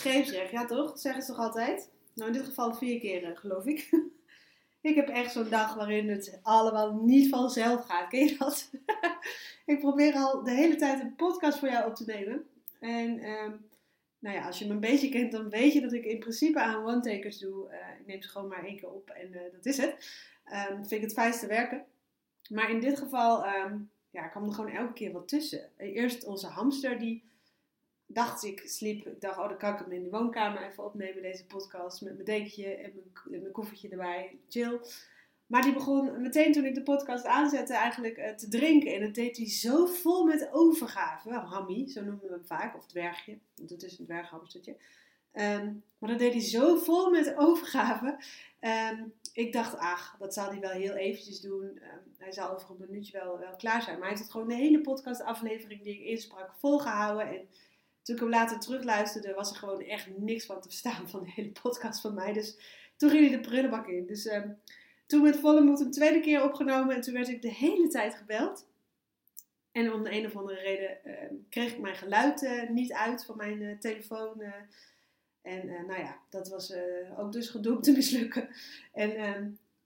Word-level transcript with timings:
Scheepsrecht, 0.00 0.50
ja 0.50 0.64
toch? 0.64 0.88
Dat 0.88 1.00
zeggen 1.00 1.22
ze 1.22 1.28
toch 1.28 1.40
altijd? 1.40 1.90
Nou, 2.14 2.30
in 2.30 2.36
dit 2.36 2.46
geval 2.46 2.74
vier 2.74 3.00
keer, 3.00 3.36
geloof 3.36 3.66
ik. 3.66 3.90
ik 4.90 4.94
heb 4.94 5.08
echt 5.08 5.32
zo'n 5.32 5.48
dag 5.48 5.74
waarin 5.74 6.08
het 6.08 6.38
allemaal 6.42 6.94
niet 6.94 7.28
vanzelf 7.28 7.86
gaat. 7.86 8.08
Ken 8.08 8.26
je 8.26 8.36
dat? 8.38 8.70
ik 9.72 9.78
probeer 9.78 10.14
al 10.14 10.42
de 10.42 10.50
hele 10.50 10.76
tijd 10.76 11.00
een 11.00 11.14
podcast 11.14 11.58
voor 11.58 11.68
jou 11.68 11.88
op 11.88 11.94
te 11.94 12.04
nemen. 12.04 12.46
En 12.80 13.18
ehm, 13.18 13.52
nou 14.18 14.36
ja, 14.36 14.46
als 14.46 14.58
je 14.58 14.66
me 14.66 14.72
een 14.72 14.80
beetje 14.80 15.08
kent, 15.08 15.32
dan 15.32 15.48
weet 15.48 15.72
je 15.72 15.80
dat 15.80 15.92
ik 15.92 16.04
in 16.04 16.18
principe 16.18 16.60
aan 16.60 16.86
one-takers 16.86 17.38
doe. 17.38 17.70
Uh, 17.70 18.00
ik 18.00 18.06
neem 18.06 18.22
ze 18.22 18.28
gewoon 18.28 18.48
maar 18.48 18.64
één 18.64 18.76
keer 18.76 18.90
op 18.90 19.10
en 19.10 19.32
uh, 19.32 19.40
dat 19.52 19.66
is 19.66 19.76
het. 19.76 19.90
Um, 20.70 20.76
vind 20.76 20.90
ik 20.90 21.00
het 21.00 21.12
fijnste 21.12 21.46
werken. 21.46 21.84
Maar 22.48 22.70
in 22.70 22.80
dit 22.80 22.98
geval 22.98 23.46
um, 23.46 23.90
ja, 24.10 24.28
kwam 24.28 24.44
er 24.44 24.52
gewoon 24.52 24.70
elke 24.70 24.92
keer 24.92 25.12
wat 25.12 25.28
tussen. 25.28 25.70
Eerst 25.76 26.24
onze 26.24 26.46
hamster, 26.46 26.98
die 26.98 27.24
dacht 28.12 28.44
ik, 28.44 28.62
sliep. 28.66 29.06
Ik 29.06 29.20
dacht, 29.20 29.38
oh, 29.38 29.48
dan 29.48 29.58
kan 29.58 29.72
ik 29.72 29.78
hem 29.78 29.92
in 29.92 30.02
de 30.02 30.10
woonkamer 30.10 30.62
even 30.62 30.84
opnemen, 30.84 31.22
deze 31.22 31.46
podcast. 31.46 32.02
Met 32.02 32.12
mijn 32.12 32.24
dekentje 32.24 32.74
en 32.74 32.92
mijn, 32.94 33.40
mijn 33.40 33.52
koffertje 33.52 33.88
erbij. 33.88 34.38
Chill. 34.48 34.80
Maar 35.46 35.62
die 35.62 35.72
begon 35.72 36.22
meteen 36.22 36.52
toen 36.52 36.64
ik 36.64 36.74
de 36.74 36.82
podcast 36.82 37.24
aanzette 37.24 37.74
eigenlijk 37.74 38.18
uh, 38.18 38.28
te 38.28 38.48
drinken. 38.48 38.94
En 38.94 39.00
dat 39.00 39.14
deed 39.14 39.36
hij 39.36 39.48
zo 39.48 39.86
vol 39.86 40.24
met 40.24 40.48
overgave. 40.52 41.30
Hammy, 41.30 41.88
zo 41.88 42.02
noemen 42.02 42.22
we 42.22 42.30
hem 42.30 42.46
vaak. 42.46 42.76
Of 42.76 42.86
dwergje. 42.86 43.38
Want 43.56 43.70
het 43.70 43.82
is 43.82 43.98
een 43.98 44.04
dwerghamstertje. 44.04 44.76
Um, 45.34 45.82
maar 45.98 46.10
dat 46.10 46.18
deed 46.18 46.32
hij 46.32 46.42
zo 46.42 46.76
vol 46.76 47.10
met 47.10 47.36
overgave. 47.36 48.18
Um, 48.60 49.12
ik 49.32 49.52
dacht, 49.52 49.76
ach, 49.76 50.16
dat 50.18 50.34
zal 50.34 50.50
hij 50.50 50.60
wel 50.60 50.70
heel 50.70 50.94
eventjes 50.94 51.40
doen. 51.40 51.64
Um, 51.64 52.14
hij 52.18 52.32
zal 52.32 52.54
over 52.54 52.70
een 52.70 52.86
minuutje 52.88 53.18
wel, 53.18 53.38
wel 53.38 53.56
klaar 53.56 53.82
zijn. 53.82 53.94
Maar 53.98 54.08
hij 54.08 54.16
heeft 54.16 54.22
het 54.22 54.30
gewoon 54.30 54.48
de 54.48 54.54
hele 54.54 54.80
podcastaflevering 54.80 55.82
die 55.82 55.94
ik 55.94 56.04
insprak 56.04 56.54
volgehouden. 56.58 57.28
En 57.28 57.48
toen 58.16 58.28
ik 58.28 58.32
hem 58.32 58.40
later 58.40 58.60
terugluisterde, 58.60 59.34
was 59.34 59.50
er 59.50 59.56
gewoon 59.56 59.82
echt 59.82 60.08
niks 60.18 60.46
van 60.46 60.60
te 60.60 60.68
verstaan 60.68 61.08
van 61.08 61.22
de 61.24 61.30
hele 61.30 61.50
podcast 61.62 62.00
van 62.00 62.14
mij. 62.14 62.32
Dus 62.32 62.56
toen 62.96 63.10
ging 63.10 63.28
hij 63.28 63.36
de 63.36 63.48
prullenbak 63.48 63.86
in. 63.86 64.06
Dus 64.06 64.30
toen 65.06 65.22
met 65.22 65.36
volle 65.36 65.60
moed 65.60 65.80
een 65.80 65.90
tweede 65.90 66.20
keer 66.20 66.44
opgenomen. 66.44 66.94
En 66.94 67.00
toen 67.00 67.14
werd 67.14 67.28
ik 67.28 67.42
de 67.42 67.52
hele 67.52 67.88
tijd 67.88 68.14
gebeld. 68.14 68.66
En 69.72 69.92
om 69.92 70.02
de 70.02 70.12
een 70.12 70.26
of 70.26 70.36
andere 70.36 70.60
reden 70.60 70.98
kreeg 71.48 71.72
ik 71.72 71.78
mijn 71.78 71.96
geluid 71.96 72.68
niet 72.68 72.92
uit 72.92 73.24
van 73.24 73.36
mijn 73.36 73.78
telefoon. 73.78 74.42
En 75.42 75.66
uh, 75.66 75.86
nou 75.86 76.00
ja, 76.00 76.18
dat 76.30 76.48
was 76.48 76.74
ook 77.18 77.32
dus 77.32 77.48
gedoemd 77.48 77.84
te 77.84 77.92
mislukken. 77.96 78.48
En 78.92 79.10
uh, 79.10 79.34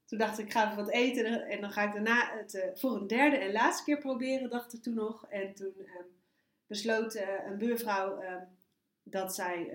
toen 0.05 0.17
dacht 0.17 0.39
ik, 0.39 0.45
ik 0.45 0.51
ga 0.51 0.63
even 0.65 0.83
wat 0.83 0.91
eten. 0.91 1.47
En 1.47 1.61
dan 1.61 1.71
ga 1.71 1.83
ik 1.83 1.93
daarna 1.93 2.37
het 2.37 2.71
voor 2.75 2.95
een 2.95 3.07
derde 3.07 3.37
en 3.37 3.51
laatste 3.51 3.83
keer 3.83 3.97
proberen, 3.97 4.49
dacht 4.49 4.73
ik 4.73 4.81
toen 4.81 4.93
nog. 4.93 5.25
En 5.29 5.53
toen 5.53 5.73
ehm, 5.77 6.05
besloot 6.67 7.15
een 7.45 7.57
buurvrouw 7.57 8.19
ehm, 8.19 8.43
dat 9.03 9.35
zij 9.35 9.73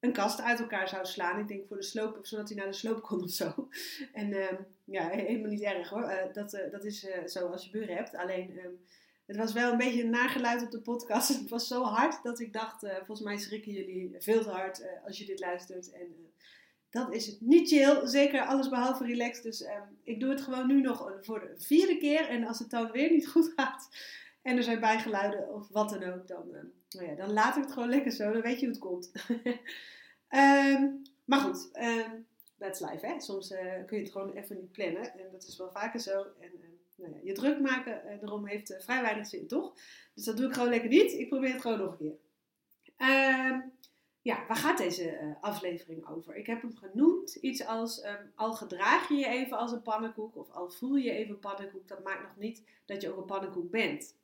een 0.00 0.12
kast 0.12 0.40
uit 0.40 0.60
elkaar 0.60 0.88
zou 0.88 1.06
slaan. 1.06 1.40
Ik 1.40 1.48
denk 1.48 1.66
voor 1.66 1.76
de 1.76 1.82
sloop, 1.82 2.18
zodat 2.22 2.48
hij 2.48 2.56
naar 2.56 2.66
de 2.66 2.72
sloop 2.72 3.02
kon 3.02 3.22
of 3.22 3.30
zo. 3.30 3.54
En 4.12 4.32
ehm, 4.32 4.62
ja, 4.84 5.08
helemaal 5.08 5.50
niet 5.50 5.62
erg 5.62 5.88
hoor. 5.88 6.30
dat, 6.32 6.50
dat 6.70 6.84
is 6.84 7.06
zo 7.26 7.46
als 7.46 7.64
je 7.64 7.70
buren 7.70 7.96
hebt. 7.96 8.14
Alleen 8.14 8.60
het 9.26 9.36
was 9.36 9.52
wel 9.52 9.72
een 9.72 9.78
beetje 9.78 10.02
een 10.02 10.10
nageluid 10.10 10.62
op 10.62 10.70
de 10.70 10.80
podcast. 10.80 11.28
Het 11.40 11.48
was 11.50 11.66
zo 11.66 11.82
hard 11.82 12.22
dat 12.22 12.40
ik 12.40 12.52
dacht, 12.52 12.86
volgens 12.96 13.20
mij 13.20 13.38
schrikken 13.38 13.72
jullie 13.72 14.16
veel 14.18 14.42
te 14.42 14.50
hard 14.50 14.86
als 15.06 15.18
je 15.18 15.24
dit 15.24 15.40
luistert. 15.40 15.92
En 15.92 16.06
uh, 16.06 16.26
dat 16.90 17.14
is 17.14 17.26
het 17.26 17.40
niet 17.40 17.68
chill. 17.68 18.06
Zeker 18.06 18.40
alles 18.40 18.68
behalve 18.68 19.04
relaxed. 19.04 19.42
Dus 19.42 19.62
ehm, 19.62 19.82
ik 20.02 20.20
doe 20.20 20.30
het 20.30 20.40
gewoon 20.40 20.66
nu 20.66 20.80
nog 20.80 21.18
voor 21.20 21.40
de 21.40 21.54
vierde 21.56 21.98
keer. 21.98 22.28
En 22.28 22.46
als 22.46 22.58
het 22.58 22.70
dan 22.70 22.90
weer 22.90 23.10
niet 23.10 23.28
goed 23.28 23.52
gaat 23.56 23.88
en 24.44 24.56
er 24.56 24.62
zijn 24.62 24.80
bijgeluiden 24.80 25.54
of 25.54 25.68
wat 25.68 25.90
dan 25.90 26.02
ook, 26.02 26.26
dan, 26.26 26.48
nou 26.88 27.06
ja, 27.06 27.14
dan 27.14 27.32
laat 27.32 27.56
ik 27.56 27.62
het 27.62 27.72
gewoon 27.72 27.88
lekker 27.88 28.12
zo. 28.12 28.32
Dan 28.32 28.42
weet 28.42 28.60
je 28.60 28.66
hoe 28.66 28.74
het 28.74 28.84
komt. 28.84 29.12
um, 30.28 31.02
maar 31.30 31.40
goed, 31.40 31.70
um, 31.80 32.26
that's 32.58 32.80
life 32.80 33.06
hè. 33.06 33.20
Soms 33.20 33.48
kun 33.86 33.96
je 33.96 34.02
het 34.02 34.12
gewoon 34.12 34.32
even 34.32 34.56
niet 34.56 34.72
plannen. 34.72 35.12
En 35.18 35.32
dat 35.32 35.46
is 35.46 35.56
wel 35.56 35.70
vaker 35.70 36.00
zo. 36.00 36.26
En, 36.40 36.50
nou 36.96 37.12
ja, 37.12 37.18
je 37.22 37.32
druk 37.32 37.60
maken 37.60 38.04
eh, 38.04 38.20
daarom 38.20 38.46
heeft 38.46 38.76
vrij 38.78 39.02
weinig 39.02 39.26
zin, 39.26 39.46
toch? 39.46 39.74
Dus 40.14 40.24
dat 40.24 40.36
doe 40.36 40.46
ik 40.46 40.52
gewoon 40.52 40.68
lekker 40.68 40.88
niet. 40.88 41.12
Ik 41.12 41.28
probeer 41.28 41.52
het 41.52 41.60
gewoon 41.60 41.78
nog 41.78 41.90
een 41.90 41.96
keer. 41.96 42.16
Uh, 42.98 43.58
ja, 44.22 44.46
waar 44.46 44.56
gaat 44.56 44.78
deze 44.78 45.36
aflevering 45.40 46.08
over? 46.08 46.36
Ik 46.36 46.46
heb 46.46 46.62
hem 46.62 46.76
genoemd 46.76 47.34
iets 47.34 47.66
als 47.66 48.04
um, 48.04 48.32
al 48.34 48.52
gedraag 48.52 49.08
je 49.08 49.14
je 49.14 49.26
even 49.26 49.58
als 49.58 49.72
een 49.72 49.82
pannenkoek 49.82 50.36
of 50.36 50.50
al 50.50 50.70
voel 50.70 50.94
je 50.94 51.10
even 51.10 51.38
pannenkoek. 51.38 51.88
Dat 51.88 52.04
maakt 52.04 52.22
nog 52.22 52.36
niet 52.36 52.62
dat 52.86 53.02
je 53.02 53.10
ook 53.10 53.16
een 53.16 53.24
pannenkoek 53.24 53.70
bent. 53.70 54.14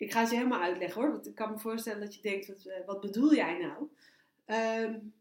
Ik 0.00 0.12
ga 0.12 0.20
je 0.20 0.36
helemaal 0.36 0.60
uitleggen 0.60 1.00
hoor, 1.02 1.12
want 1.12 1.26
ik 1.26 1.34
kan 1.34 1.50
me 1.50 1.58
voorstellen 1.58 2.00
dat 2.00 2.14
je 2.14 2.22
denkt, 2.22 2.46
wat, 2.46 2.64
uh, 2.66 2.86
wat 2.86 3.00
bedoel 3.00 3.34
jij 3.34 3.58
nou? 3.58 3.88
Um, 4.84 5.12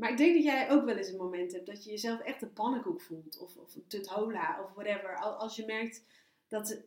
maar 0.00 0.10
ik 0.10 0.16
denk 0.16 0.34
dat 0.34 0.44
jij 0.44 0.70
ook 0.70 0.84
wel 0.84 0.96
eens 0.96 1.08
een 1.08 1.16
moment 1.16 1.52
hebt 1.52 1.66
dat 1.66 1.84
je 1.84 1.90
jezelf 1.90 2.20
echt 2.20 2.42
een 2.42 2.52
pannenkoek 2.52 3.00
voelt. 3.00 3.38
Of, 3.38 3.56
of 3.56 3.74
een 3.74 3.86
tuthola 3.86 4.62
of 4.62 4.72
whatever. 4.74 5.16
Als 5.16 5.56
je 5.56 5.64
merkt 5.66 6.04
dat, 6.48 6.82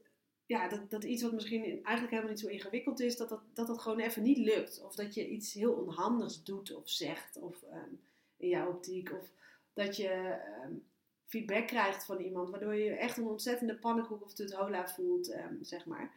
ja, 0.45 0.67
dat, 0.67 0.89
dat 0.89 1.03
iets 1.03 1.21
wat 1.21 1.31
misschien 1.31 1.63
eigenlijk 1.63 2.09
helemaal 2.09 2.29
niet 2.29 2.39
zo 2.39 2.47
ingewikkeld 2.47 2.99
is, 2.99 3.17
dat 3.17 3.29
dat, 3.29 3.67
dat, 3.67 3.81
gewoon 3.81 3.99
even 3.99 4.23
niet 4.23 4.37
lukt. 4.37 4.81
Of 4.83 4.95
dat 4.95 5.13
je 5.13 5.27
iets 5.27 5.53
heel 5.53 5.73
onhandigs 5.73 6.43
doet 6.43 6.75
of 6.75 6.89
zegt. 6.89 7.37
Of 7.37 7.63
um, 7.63 7.99
in 8.37 8.49
jouw 8.49 8.69
optiek. 8.69 9.11
Of 9.11 9.31
dat 9.73 9.97
je 9.97 10.39
um, 10.65 10.83
feedback 11.25 11.67
krijgt 11.67 12.05
van 12.05 12.19
iemand. 12.19 12.49
Waardoor 12.49 12.75
je 12.75 12.91
echt 12.91 13.17
een 13.17 13.27
ontzettende 13.27 13.75
pannenkoek 13.75 14.23
of 14.23 14.33
tuthola 14.33 14.87
voelt, 14.87 15.35
zeg 15.61 15.85
maar. 15.85 16.11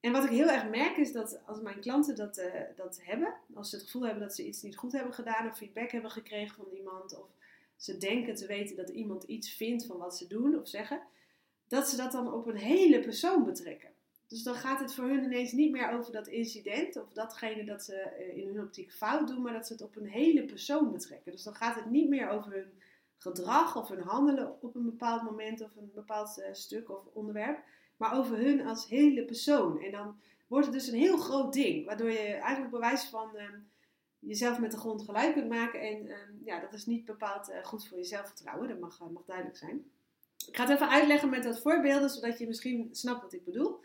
En 0.00 0.12
wat 0.12 0.24
ik 0.24 0.30
heel 0.30 0.50
erg 0.50 0.68
merk 0.68 0.96
is 0.96 1.12
dat 1.12 1.40
als 1.46 1.60
mijn 1.60 1.80
klanten 1.80 2.16
dat, 2.16 2.38
uh, 2.38 2.44
dat 2.76 3.00
hebben, 3.02 3.34
als 3.54 3.70
ze 3.70 3.76
het 3.76 3.84
gevoel 3.84 4.02
hebben 4.02 4.22
dat 4.22 4.34
ze 4.34 4.46
iets 4.46 4.62
niet 4.62 4.76
goed 4.76 4.92
hebben 4.92 5.14
gedaan 5.14 5.48
of 5.48 5.56
feedback 5.56 5.90
hebben 5.90 6.10
gekregen 6.10 6.56
van 6.56 6.76
iemand, 6.76 7.18
of 7.18 7.28
ze 7.76 7.96
denken 7.96 8.34
te 8.34 8.46
weten 8.46 8.76
dat 8.76 8.88
iemand 8.88 9.24
iets 9.24 9.52
vindt 9.52 9.86
van 9.86 9.98
wat 9.98 10.16
ze 10.16 10.26
doen 10.26 10.60
of 10.60 10.68
zeggen, 10.68 11.00
dat 11.68 11.88
ze 11.88 11.96
dat 11.96 12.12
dan 12.12 12.32
op 12.32 12.46
een 12.46 12.56
hele 12.56 13.00
persoon 13.00 13.44
betrekken. 13.44 13.94
Dus 14.26 14.42
dan 14.42 14.54
gaat 14.54 14.80
het 14.80 14.94
voor 14.94 15.04
hun 15.04 15.24
ineens 15.24 15.52
niet 15.52 15.70
meer 15.70 15.90
over 15.90 16.12
dat 16.12 16.26
incident 16.26 16.96
of 16.96 17.12
datgene 17.12 17.64
dat 17.64 17.84
ze 17.84 17.94
eh, 17.94 18.36
in 18.36 18.46
hun 18.46 18.64
optiek 18.64 18.92
fout 18.92 19.28
doen, 19.28 19.42
maar 19.42 19.52
dat 19.52 19.66
ze 19.66 19.72
het 19.72 19.82
op 19.82 19.96
een 19.96 20.08
hele 20.08 20.44
persoon 20.44 20.92
betrekken. 20.92 21.32
Dus 21.32 21.42
dan 21.42 21.54
gaat 21.54 21.74
het 21.74 21.90
niet 21.90 22.08
meer 22.08 22.28
over 22.28 22.52
hun 22.52 22.72
gedrag 23.16 23.76
of 23.76 23.88
hun 23.88 24.00
handelen 24.00 24.62
op 24.62 24.74
een 24.74 24.84
bepaald 24.84 25.22
moment 25.22 25.60
of 25.60 25.76
een 25.76 25.90
bepaald 25.94 26.38
uh, 26.38 26.44
stuk 26.52 26.90
of 26.90 27.06
onderwerp, 27.12 27.58
maar 27.96 28.18
over 28.18 28.36
hun 28.36 28.66
als 28.66 28.88
hele 28.88 29.24
persoon. 29.24 29.82
En 29.82 29.90
dan 29.90 30.20
wordt 30.46 30.66
het 30.66 30.74
dus 30.74 30.86
een 30.86 30.98
heel 30.98 31.16
groot 31.16 31.52
ding, 31.52 31.86
waardoor 31.86 32.10
je 32.10 32.18
eigenlijk 32.18 32.70
bewijs 32.70 33.04
van 33.04 33.36
um, 33.36 33.70
jezelf 34.18 34.58
met 34.58 34.70
de 34.70 34.76
grond 34.76 35.02
gelijk 35.02 35.32
kunt 35.32 35.48
maken. 35.48 35.80
En 35.80 36.10
um, 36.10 36.40
ja, 36.44 36.60
dat 36.60 36.72
is 36.72 36.86
niet 36.86 37.04
bepaald 37.04 37.48
uh, 37.48 37.64
goed 37.64 37.88
voor 37.88 37.98
je 37.98 38.04
zelfvertrouwen, 38.04 38.68
dat 38.68 38.78
mag, 38.78 39.00
uh, 39.00 39.08
mag 39.08 39.24
duidelijk 39.24 39.56
zijn. 39.56 39.90
Ik 40.46 40.56
ga 40.56 40.62
het 40.62 40.72
even 40.72 40.88
uitleggen 40.88 41.28
met 41.28 41.44
wat 41.44 41.60
voorbeelden, 41.60 42.10
zodat 42.10 42.38
je 42.38 42.46
misschien 42.46 42.88
snapt 42.92 43.22
wat 43.22 43.32
ik 43.32 43.44
bedoel. 43.44 43.80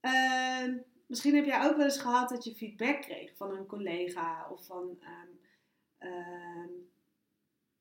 Uh, 0.00 0.68
misschien 1.06 1.34
heb 1.34 1.44
jij 1.44 1.64
ook 1.64 1.76
wel 1.76 1.84
eens 1.84 1.98
gehad 1.98 2.28
dat 2.28 2.44
je 2.44 2.54
feedback 2.54 3.00
kreeg 3.00 3.36
van 3.36 3.56
een 3.56 3.66
collega 3.66 4.48
of 4.50 4.66
van 4.66 4.98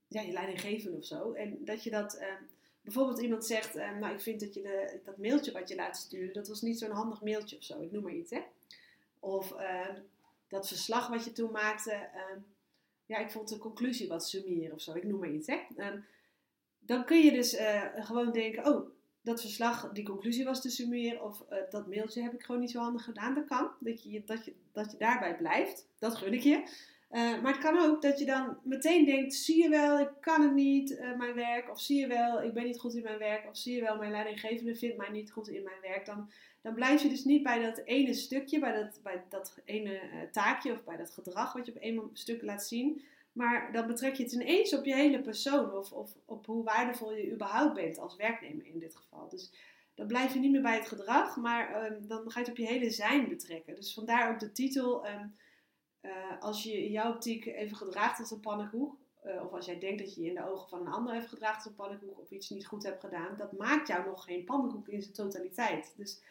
ja, 0.08 0.22
je 0.22 0.32
leidinggevende 0.32 0.98
of 0.98 1.06
zo. 1.06 1.32
En 1.32 1.66
dat 1.66 1.84
je 1.84 1.90
dat 1.90 2.20
bijvoorbeeld 2.82 3.22
iemand 3.22 3.46
zegt, 3.46 3.76
uh, 3.76 3.98
nou 3.98 4.14
ik 4.14 4.22
vind 4.22 4.40
dat 4.40 4.54
je 4.54 4.62
de, 4.62 5.00
dat 5.04 5.18
mailtje 5.18 5.52
wat 5.52 5.70
je 5.70 5.76
laat 5.76 5.98
sturen, 5.98 6.34
dat 6.34 6.48
was 6.48 6.62
niet 6.62 6.80
zo'n 6.80 6.92
handig 6.92 7.22
mailtje 7.22 7.58
of 7.58 7.64
zo, 7.64 7.82
ik 7.82 7.92
noem 7.92 8.04
maar 8.04 8.14
iets 8.14 8.32
hè. 8.32 8.42
Of 9.20 9.52
uh, 9.52 9.88
dat 10.48 10.68
verslag 10.68 11.08
wat 11.08 11.26
je 11.26 11.32
toen 11.32 11.52
maakte, 11.52 11.92
uh, 11.92 12.42
ja 13.06 13.18
ik 13.18 13.32
vond 13.32 13.50
de 13.50 13.58
conclusie 13.58 14.08
wat 14.08 14.28
summier 14.28 14.74
of 14.74 14.82
zo, 14.82 14.94
ik 14.94 15.04
noem 15.04 15.20
maar 15.20 15.32
iets 15.32 15.48
hè. 15.48 15.60
Ehm, 15.78 16.00
dan 16.80 17.06
kun 17.06 17.20
je 17.20 17.32
dus 17.32 17.56
eh, 17.56 17.84
gewoon 17.96 18.32
denken, 18.32 18.66
oh 18.66 18.90
dat 19.22 19.42
verslag, 19.42 19.92
die 19.92 20.06
conclusie 20.06 20.46
was 20.46 20.62
te 20.62 20.70
summeren 20.70 21.24
of 21.24 21.46
dat 21.70 21.88
mailtje 21.88 22.22
heb 22.22 22.34
ik 22.34 22.44
gewoon 22.44 22.62
niet 22.62 22.72
zo 22.72 22.80
handig 22.80 23.04
gedaan. 23.04 23.34
Dat 23.34 23.46
kan, 23.46 23.72
dat 23.80 24.04
je, 24.04 24.24
dat 24.26 24.46
je, 24.46 24.54
dat 24.72 24.92
je 24.92 24.98
daarbij 24.98 25.38
blijft, 25.38 25.88
dat 26.00 26.16
gun 26.16 26.34
ik 26.34 26.42
je. 26.42 26.64
Eh, 27.12 27.42
maar 27.42 27.52
het 27.52 27.62
kan 27.62 27.80
ook 27.80 28.02
dat 28.02 28.20
je 28.20 28.26
dan 28.26 28.58
meteen 28.64 29.06
denkt: 29.06 29.34
zie 29.34 29.64
je 29.64 29.70
wel, 29.70 30.00
ik 30.00 30.10
kan 30.20 30.42
het 30.42 30.54
niet, 30.54 30.92
uh, 30.92 31.18
mijn 31.18 31.34
werk. 31.34 31.70
Of 31.70 31.82
zie 31.82 32.00
je 32.00 32.08
wel, 32.08 32.44
ik 32.44 32.54
ben 32.54 32.64
niet 32.64 32.80
goed 32.80 32.96
in 32.96 33.04
mijn 33.04 33.18
werk. 33.18 33.50
Of 33.50 33.58
zie 33.58 33.76
je 33.76 33.82
wel, 33.82 33.98
mijn 33.98 34.12
leidinggevende 34.12 34.76
vindt 34.76 34.98
mij 34.98 35.10
niet 35.10 35.32
goed 35.32 35.48
in 35.48 35.64
mijn 35.64 35.82
werk. 35.82 36.06
Dan, 36.06 36.32
dan 36.62 36.74
blijf 36.74 37.02
je 37.02 37.10
dus 37.10 37.24
niet 37.24 37.44
bij 37.44 37.62
dat 37.62 37.82
ene 37.86 38.14
stukje, 38.14 38.60
bij 38.60 38.74
dat, 38.74 39.00
bij 39.04 39.24
dat 39.30 39.62
ene 39.66 39.94
uh, 39.94 40.22
taakje 40.32 40.72
of 40.72 40.84
bij 40.84 40.98
dat 40.98 41.12
gedrag 41.12 41.54
wat 41.54 41.66
je 41.66 41.72
op 41.72 41.82
een 41.82 42.10
stuk 42.14 42.42
laat 42.42 42.68
zien. 42.68 43.02
Maar 43.32 43.72
dan 43.72 43.88
betrek 43.88 44.16
je 44.16 44.24
het 44.24 44.32
ineens 44.32 44.76
op 44.76 44.86
je 44.86 44.96
hele 44.96 45.22
persoon 45.22 45.74
of, 45.74 45.92
of 45.92 46.16
op 46.26 46.46
hoe 46.46 46.64
waardevol 46.64 47.14
je 47.14 47.32
überhaupt 47.32 47.74
bent 47.74 48.00
als 48.00 48.16
werknemer 48.16 48.66
in 48.66 48.80
dit 48.80 48.96
geval. 48.96 49.30
Dus 49.30 49.52
dan 49.96 50.08
blijf 50.08 50.34
je 50.34 50.40
niet 50.40 50.52
meer 50.52 50.62
bij 50.62 50.76
het 50.76 50.88
gedrag, 50.88 51.38
maar 51.38 51.92
um, 51.92 52.08
dan 52.08 52.32
ga 52.32 52.40
je 52.40 52.46
het 52.46 52.50
op 52.50 52.58
je 52.58 52.72
hele 52.72 52.90
zijn 52.90 53.30
betrekken. 53.30 53.76
Dus 53.76 53.94
vandaar 53.94 54.32
ook 54.32 54.40
de 54.40 54.52
titel. 54.52 55.08
Um, 55.08 55.36
uh, 56.02 56.12
als 56.40 56.64
je 56.64 56.84
in 56.84 56.92
jouw 56.92 57.14
optiek 57.14 57.46
even 57.46 57.78
gedraagt 57.78 58.20
als 58.20 58.32
een 58.32 58.40
pannenkoek, 58.40 58.98
uh, 59.26 59.44
of 59.46 59.52
als 59.52 59.66
jij 59.66 59.80
denkt 59.80 60.00
dat 60.00 60.16
je 60.16 60.22
je 60.22 60.28
in 60.28 60.36
de 60.36 60.50
ogen 60.50 60.70
van 60.70 60.80
een 60.80 60.94
ander 60.94 61.16
even 61.16 61.30
gedraagt 61.30 61.56
als 61.56 61.66
een 61.66 61.76
pannenkoek 61.76 62.20
of 62.20 62.32
iets 62.32 62.50
niet 62.50 62.68
goed 62.68 62.84
hebt 62.84 63.00
gedaan, 63.00 63.38
dat 63.38 63.52
maakt 63.52 63.88
jou 63.88 64.06
nog 64.06 64.24
geen 64.24 64.46
pannenkoek 64.46 64.88
in 64.88 65.02
zijn 65.02 65.14
totaliteit. 65.14 65.94
Dus 65.98 66.22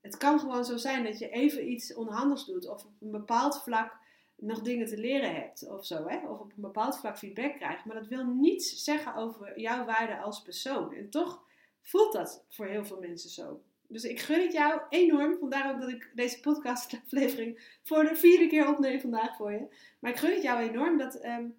het 0.00 0.16
kan 0.16 0.38
gewoon 0.38 0.64
zo 0.64 0.76
zijn 0.76 1.04
dat 1.04 1.18
je 1.18 1.28
even 1.28 1.70
iets 1.70 1.94
onhandigs 1.94 2.46
doet 2.46 2.68
of 2.68 2.84
op 2.84 2.92
een 3.00 3.10
bepaald 3.10 3.62
vlak 3.62 4.00
nog 4.36 4.60
dingen 4.60 4.86
te 4.86 4.98
leren 4.98 5.34
hebt 5.34 5.68
of 5.68 5.86
zo, 5.86 6.08
hè? 6.08 6.28
of 6.28 6.38
op 6.38 6.52
een 6.56 6.62
bepaald 6.62 6.98
vlak 6.98 7.18
feedback 7.18 7.54
krijgt. 7.56 7.84
Maar 7.84 7.96
dat 7.96 8.06
wil 8.06 8.24
niets 8.24 8.84
zeggen 8.84 9.14
over 9.14 9.60
jouw 9.60 9.84
waarde 9.84 10.18
als 10.18 10.42
persoon. 10.42 10.94
En 10.94 11.10
toch 11.10 11.42
voelt 11.80 12.12
dat 12.12 12.44
voor 12.48 12.66
heel 12.66 12.84
veel 12.84 12.98
mensen 12.98 13.30
zo. 13.30 13.62
Dus 13.92 14.04
ik 14.04 14.20
gun 14.20 14.40
het 14.40 14.52
jou 14.52 14.80
enorm. 14.88 15.38
Vandaar 15.38 15.74
ook 15.74 15.80
dat 15.80 15.88
ik 15.88 16.10
deze 16.14 16.40
podcastaflevering 16.40 17.78
voor 17.82 18.04
de 18.04 18.16
vierde 18.16 18.46
keer 18.46 18.68
opneem 18.68 19.00
vandaag 19.00 19.36
voor 19.36 19.52
je. 19.52 19.66
Maar 19.98 20.10
ik 20.10 20.16
gun 20.16 20.32
het 20.32 20.42
jou 20.42 20.60
enorm 20.60 20.98
dat 20.98 21.24
um, 21.24 21.54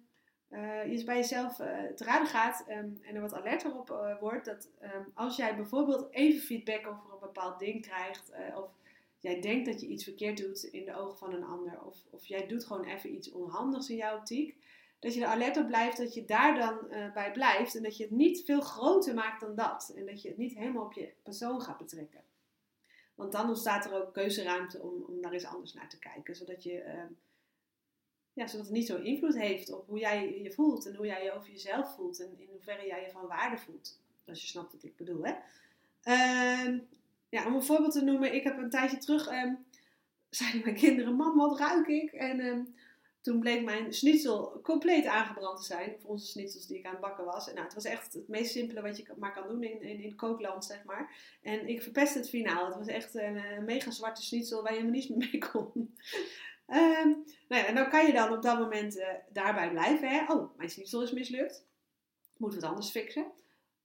uh, 0.50 0.92
je 0.92 1.04
bij 1.04 1.16
jezelf 1.16 1.58
uh, 1.58 1.66
te 1.94 2.04
raden 2.04 2.26
gaat 2.26 2.64
um, 2.68 2.98
en 3.02 3.14
er 3.14 3.20
wat 3.20 3.34
alerter 3.34 3.78
op 3.78 3.90
uh, 3.90 4.20
wordt. 4.20 4.44
Dat 4.44 4.68
um, 4.82 5.12
als 5.14 5.36
jij 5.36 5.56
bijvoorbeeld 5.56 6.06
even 6.10 6.40
feedback 6.40 6.86
over 6.86 7.12
een 7.12 7.18
bepaald 7.20 7.58
ding 7.58 7.82
krijgt. 7.82 8.32
of 8.54 8.70
jij 9.18 9.40
denkt 9.40 9.66
dat 9.66 9.80
je 9.80 9.86
iets 9.86 10.04
verkeerd 10.04 10.36
doet 10.36 10.62
in 10.62 10.84
de 10.84 10.96
ogen 10.96 11.18
van 11.18 11.34
een 11.34 11.44
ander. 11.44 11.84
Of, 11.84 11.96
of 12.10 12.26
jij 12.26 12.46
doet 12.46 12.64
gewoon 12.64 12.84
even 12.84 13.14
iets 13.14 13.32
onhandigs 13.32 13.90
in 13.90 13.96
jouw 13.96 14.16
optiek 14.16 14.56
dat 15.04 15.14
je 15.14 15.20
er 15.20 15.26
alert 15.26 15.56
op 15.56 15.66
blijft, 15.66 15.96
dat 15.96 16.14
je 16.14 16.24
daar 16.24 16.58
dan 16.58 16.78
uh, 16.90 17.12
bij 17.12 17.32
blijft 17.32 17.74
en 17.76 17.82
dat 17.82 17.96
je 17.96 18.02
het 18.02 18.12
niet 18.12 18.44
veel 18.44 18.60
groter 18.60 19.14
maakt 19.14 19.40
dan 19.40 19.54
dat. 19.54 19.92
En 19.96 20.06
dat 20.06 20.22
je 20.22 20.28
het 20.28 20.36
niet 20.36 20.54
helemaal 20.54 20.84
op 20.84 20.92
je 20.92 21.12
persoon 21.22 21.60
gaat 21.60 21.78
betrekken. 21.78 22.20
Want 23.14 23.32
dan 23.32 23.48
ontstaat 23.48 23.84
er 23.84 23.94
ook 23.94 24.12
keuzeruimte 24.12 24.80
om, 24.80 25.04
om 25.08 25.22
daar 25.22 25.32
eens 25.32 25.44
anders 25.44 25.74
naar 25.74 25.88
te 25.88 25.98
kijken, 25.98 26.36
zodat, 26.36 26.62
je, 26.62 26.84
uh, 26.84 27.02
ja, 28.32 28.46
zodat 28.46 28.66
het 28.66 28.74
niet 28.74 28.86
zo 28.86 28.96
invloed 28.96 29.38
heeft 29.38 29.72
op 29.72 29.86
hoe 29.86 29.98
jij 29.98 30.42
je 30.42 30.52
voelt 30.52 30.86
en 30.86 30.94
hoe 30.94 31.06
jij 31.06 31.24
je 31.24 31.32
over 31.32 31.50
jezelf 31.50 31.94
voelt 31.94 32.20
en 32.20 32.38
in 32.38 32.48
hoeverre 32.50 32.86
jij 32.86 33.02
je 33.02 33.10
van 33.10 33.26
waarde 33.26 33.58
voelt. 33.58 34.00
Als 34.26 34.40
je 34.40 34.46
snapt 34.46 34.72
wat 34.72 34.84
ik 34.84 34.96
bedoel, 34.96 35.24
hè. 35.24 35.34
Uh, 36.04 36.80
ja, 37.28 37.46
om 37.46 37.54
een 37.54 37.62
voorbeeld 37.62 37.92
te 37.92 38.04
noemen, 38.04 38.34
ik 38.34 38.44
heb 38.44 38.58
een 38.58 38.70
tijdje 38.70 38.98
terug, 38.98 39.26
ehm, 39.26 39.54
zeiden 40.30 40.62
mijn 40.62 40.76
kinderen, 40.76 41.14
mam, 41.14 41.36
wat 41.36 41.58
ruik 41.58 41.86
ik? 41.86 42.12
En 42.12 42.40
ehm, 42.40 42.62
toen 43.24 43.40
bleek 43.40 43.64
mijn 43.64 43.92
schnitzel 43.92 44.60
compleet 44.62 45.06
aangebrand 45.06 45.58
te 45.58 45.64
zijn. 45.64 45.94
Of 45.94 46.04
onze 46.04 46.26
schnitzels 46.26 46.66
die 46.66 46.78
ik 46.78 46.84
aan 46.84 46.92
het 46.92 47.00
bakken 47.00 47.24
was. 47.24 47.48
En 47.48 47.54
nou, 47.54 47.66
het 47.66 47.74
was 47.74 47.84
echt 47.84 48.12
het 48.12 48.28
meest 48.28 48.52
simpele 48.52 48.82
wat 48.82 48.96
je 48.96 49.04
maar 49.16 49.32
kan 49.32 49.48
doen 49.48 49.62
in, 49.62 49.82
in, 49.82 50.00
in 50.00 50.16
kookland, 50.16 50.64
zeg 50.64 50.84
maar. 50.84 51.16
En 51.42 51.68
ik 51.68 51.82
verpestte 51.82 52.18
het 52.18 52.28
finaal. 52.28 52.66
Het 52.66 52.76
was 52.76 52.86
echt 52.86 53.14
een, 53.14 53.36
een 53.36 53.64
mega 53.64 53.90
zwarte 53.90 54.22
schnitzel 54.22 54.62
waar 54.62 54.72
je 54.72 54.78
helemaal 54.78 55.00
niets 55.00 55.08
mee 55.08 55.38
kon. 55.38 55.70
um, 56.68 57.24
nou 57.48 57.62
ja, 57.62 57.66
en 57.66 57.74
dan 57.74 57.88
kan 57.88 58.06
je 58.06 58.12
dan 58.12 58.32
op 58.32 58.42
dat 58.42 58.58
moment 58.58 58.96
uh, 58.96 59.06
daarbij 59.32 59.70
blijven. 59.70 60.08
Hè? 60.08 60.32
Oh, 60.32 60.56
mijn 60.56 60.70
schnitzel 60.70 61.02
is 61.02 61.12
mislukt. 61.12 61.66
Moeten 62.36 62.58
we 62.58 62.64
het 62.64 62.74
anders 62.74 62.92
fixen? 62.92 63.32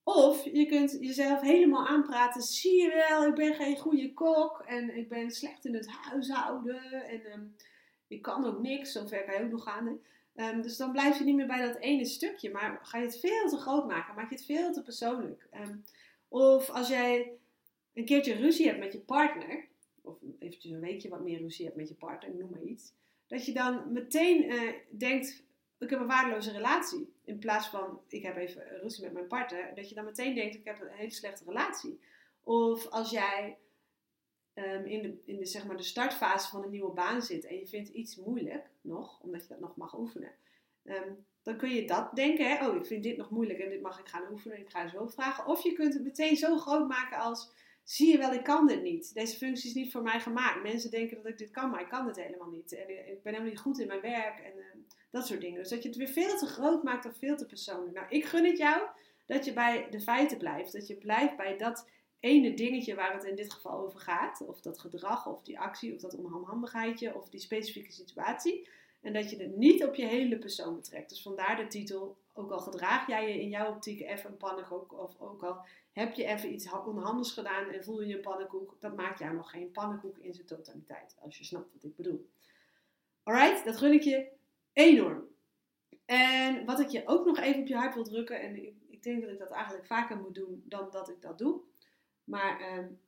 Of 0.04 0.46
je 0.46 0.66
kunt 0.66 0.98
jezelf 1.00 1.42
helemaal 1.42 1.88
aanpraten. 1.88 2.42
Zie 2.42 2.82
je 2.82 3.06
wel, 3.10 3.28
ik 3.28 3.36
ben 3.36 3.56
geen 3.56 3.78
goede 3.78 4.14
kok. 4.14 4.64
En 4.66 4.98
ik 4.98 5.10
ben 5.10 5.32
slecht 5.32 5.66
in 5.66 5.74
het 5.74 5.88
huishouden. 5.88 6.92
En... 6.92 7.32
Um, 7.32 7.56
je 8.10 8.20
kan 8.20 8.46
ook 8.46 8.60
niks, 8.60 8.92
zover 8.92 9.24
kan 9.24 9.34
je 9.34 9.44
ook 9.44 9.52
nog 9.52 9.64
gaan. 9.64 10.00
Um, 10.36 10.62
dus 10.62 10.78
dan 10.78 10.92
blijf 10.92 11.18
je 11.18 11.24
niet 11.24 11.36
meer 11.36 11.48
bij 11.48 11.68
dat 11.68 11.78
ene 11.78 12.06
stukje, 12.06 12.52
maar 12.52 12.80
ga 12.84 12.98
je 12.98 13.06
het 13.06 13.20
veel 13.20 13.50
te 13.50 13.58
groot 13.58 13.88
maken, 13.88 14.16
maak 14.16 14.30
je 14.30 14.36
het 14.36 14.46
veel 14.46 14.74
te 14.74 14.84
persoonlijk. 14.84 15.48
Um, 15.54 15.84
of 16.28 16.70
als 16.70 16.88
jij 16.88 17.32
een 17.94 18.06
keertje 18.06 18.34
ruzie 18.34 18.68
hebt 18.68 18.80
met 18.80 18.94
je 18.94 19.00
partner, 19.00 19.68
of 20.02 20.18
eventjes 20.40 20.72
een 20.72 20.80
weekje 20.80 21.10
wat 21.10 21.24
meer 21.24 21.40
ruzie 21.40 21.66
hebt 21.66 21.78
met 21.78 21.88
je 21.88 21.94
partner, 21.94 22.36
noem 22.36 22.50
maar 22.50 22.64
iets, 22.64 22.94
dat 23.28 23.46
je 23.46 23.54
dan 23.54 23.92
meteen 23.94 24.52
uh, 24.52 24.74
denkt, 24.90 25.44
ik 25.78 25.90
heb 25.90 26.00
een 26.00 26.08
waardeloze 26.08 26.52
relatie. 26.52 27.14
In 27.24 27.40
plaats 27.40 27.68
van, 27.68 28.00
ik 28.08 28.24
heb 28.24 28.38
even 28.38 28.64
ruzie 28.82 29.04
met 29.04 29.14
mijn 29.14 29.28
partner, 29.28 29.76
dat 29.76 29.90
je 29.90 29.96
dan 29.96 30.06
meteen 30.06 30.36
denkt, 30.36 30.56
ik 30.56 30.66
heb 30.66 30.82
een 30.82 30.98
hele 30.98 31.12
slechte 31.12 31.44
relatie. 31.46 32.00
Of 32.44 32.88
als 32.88 33.10
jij 33.10 33.58
um, 34.56 34.86
in, 34.86 35.02
de, 35.02 35.18
in 35.26 35.38
de, 35.38 35.46
zeg 35.46 35.66
maar 35.66 35.78
de 35.78 35.84
startfase 35.84 36.50
van 36.50 36.64
een 36.64 36.70
nieuwe 36.70 36.94
baan 36.94 37.22
zit 37.22 37.46
en 37.46 37.56
je 37.56 37.68
vindt 37.68 37.90
iets 37.90 38.16
moeilijk 38.16 38.70
nog, 38.82 39.20
omdat 39.22 39.42
je 39.42 39.48
dat 39.48 39.60
nog 39.60 39.76
mag 39.76 39.98
oefenen, 39.98 40.32
um, 40.84 41.26
dan 41.44 41.58
kun 41.58 41.70
je 41.70 41.88
dat 41.88 42.16
denken, 42.16 42.50
hè? 42.50 42.68
oh 42.68 42.76
ik 42.76 42.86
vind 42.86 43.04
dit 43.04 43.18
nog 43.18 43.30
moeilijk 43.30 43.60
en 43.60 43.70
dit 43.70 43.82
mag 43.82 44.00
ik 44.00 44.08
gaan 44.08 44.32
oefenen, 44.32 44.60
ik 44.60 44.70
ga 44.70 44.88
zo 44.88 45.08
vragen. 45.08 45.46
Of 45.46 45.64
je 45.64 45.74
kunt 45.74 45.94
het 45.94 46.04
meteen 46.04 46.36
zo 46.36 46.58
groot 46.58 46.88
maken 46.88 47.18
als, 47.18 47.52
zie 47.84 48.12
je 48.12 48.18
wel, 48.18 48.34
ik 48.34 48.44
kan 48.44 48.68
dit 48.68 48.82
niet. 48.82 49.14
Deze 49.14 49.38
functie 49.38 49.70
is 49.70 49.76
niet 49.76 49.92
voor 49.92 50.02
mij 50.02 50.20
gemaakt. 50.20 50.64
Mensen 50.64 50.92
denken 50.92 51.18
dat 51.18 51.26
ik 51.26 51.38
dit 51.38 51.52
kan, 51.52 51.70
maar 51.70 51.82
ik 51.82 51.90
kan 51.90 52.06
dit 52.06 52.16
helemaal 52.16 52.50
niet. 52.50 52.74
En 52.74 52.90
ik 52.90 53.24
ben 53.24 53.34
helemaal 53.34 53.52
niet 53.52 53.60
goed 53.60 53.80
in 53.80 53.88
mijn 53.88 54.02
werk 54.02 54.40
en 54.40 54.58
uh, 54.58 54.66
dat 55.10 55.28
soort 55.28 55.42
dingen. 55.42 55.60
Dus 55.60 55.70
dat 55.70 55.82
je 55.82 55.90
het 55.90 55.98
weer 55.98 56.08
veel 56.08 56.38
te 56.38 56.46
groot 56.46 56.84
maakt 56.84 57.06
of 57.06 57.18
veel 57.18 57.38
te 57.38 57.46
persoonlijk. 57.46 57.94
Nou, 57.94 58.08
ik 58.10 58.26
gun 58.26 58.46
het 58.46 58.58
jou 58.58 58.82
dat 59.26 59.46
je 59.46 59.54
bij 59.54 59.88
de 59.90 60.02
feiten 60.02 60.38
blijft. 60.38 60.72
Dat 60.72 60.88
je 60.88 60.96
blijft 60.96 61.36
bij 61.36 61.58
dat 61.58 61.88
ene 62.20 62.54
dingetje 62.54 62.96
waar 62.96 63.14
het 63.14 63.24
in 63.24 63.36
dit 63.36 63.54
geval 63.54 63.80
over 63.80 64.00
gaat. 64.00 64.42
Of 64.48 64.62
dat 64.62 64.80
gedrag, 64.80 65.28
of 65.28 65.44
die 65.44 65.60
actie, 65.60 65.94
of 65.94 66.02
dat 66.02 66.16
onhandigheidje, 66.16 67.16
of 67.16 67.30
die 67.30 67.40
specifieke 67.40 67.92
situatie. 67.92 68.68
En 69.02 69.14
dat 69.14 69.30
je 69.30 69.38
het 69.38 69.56
niet 69.56 69.84
op 69.84 69.96
je 69.96 70.06
hele 70.06 70.38
persoon 70.38 70.76
betrekt. 70.76 71.10
Dus 71.10 71.22
vandaar 71.22 71.56
de 71.56 71.68
titel. 71.68 72.18
Ook 72.34 72.52
al 72.52 72.60
gedraag 72.60 73.08
jij 73.08 73.28
je 73.34 73.42
in 73.42 73.50
jouw 73.50 73.72
optiek 73.72 74.02
even 74.02 74.30
een 74.30 74.38
pannenkoek. 74.38 75.00
Of 75.00 75.20
ook 75.20 75.44
al 75.44 75.58
heb 75.92 76.14
je 76.14 76.26
even 76.26 76.54
iets 76.54 76.72
onhandigs 76.86 77.32
gedaan 77.32 77.70
en 77.70 77.84
voel 77.84 78.02
je 78.02 78.16
een 78.16 78.22
pannenkoek. 78.22 78.76
Dat 78.80 78.96
maakt 78.96 79.20
jou 79.20 79.36
nog 79.36 79.50
geen 79.50 79.72
pannenkoek 79.72 80.18
in 80.18 80.34
zijn 80.34 80.48
totaliteit. 80.48 81.16
Als 81.20 81.38
je 81.38 81.44
snapt 81.44 81.74
wat 81.74 81.84
ik 81.84 81.96
bedoel. 81.96 82.30
Alright, 83.24 83.66
dat 83.66 83.78
gun 83.78 83.92
ik 83.92 84.02
je 84.02 84.28
enorm. 84.74 85.28
En 86.06 86.66
wat 86.66 86.80
ik 86.80 86.90
je 86.90 87.02
ook 87.06 87.26
nog 87.26 87.40
even 87.40 87.62
op 87.62 87.68
je 87.68 87.76
hart 87.76 87.94
wil 87.94 88.04
drukken. 88.04 88.42
En 88.42 88.56
ik, 88.56 88.74
ik 88.90 89.04
denk 89.04 89.22
dat 89.22 89.32
ik 89.32 89.40
dat 89.40 89.52
eigenlijk 89.52 89.86
vaker 89.86 90.18
moet 90.18 90.36
doen 90.36 90.64
dan 90.66 90.88
dat 90.92 91.10
ik 91.10 91.22
dat 91.22 91.38
doe 91.38 91.62
maar 92.30 92.78
um, 92.78 93.00